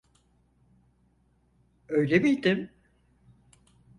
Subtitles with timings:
[1.89, 2.69] Öyle miydim?